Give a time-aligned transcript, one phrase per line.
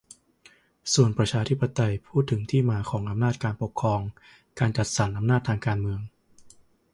[0.93, 4.01] ส่วนประชาธิปไตยพูดถึงที่มาของอำนาจการปกครอง-
[4.59, 6.01] การจัดสรรอำนาจทางการเมือง